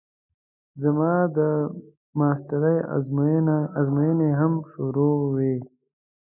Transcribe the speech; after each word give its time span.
زما 0.81 1.13
د 1.37 1.39
ماسټرۍ 2.19 2.77
ازموينې 3.79 4.29
هم 4.39 4.53
شروع 4.71 5.15
وې. 5.33 5.55